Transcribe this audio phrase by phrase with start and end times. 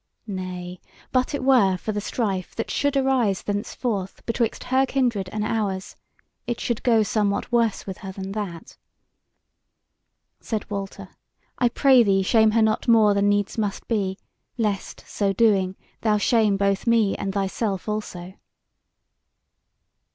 [0.25, 0.79] Nay,
[1.11, 5.95] but it were for the strife that should arise thenceforth betwixt her kindred and ours,
[6.47, 8.77] it should go somewhat worse with her than that."
[10.39, 11.09] Said Walter:
[11.59, 14.17] "I pray thee shame her not more than needs must be,
[14.57, 18.33] lest, so doing, thou shame both me and thyself also."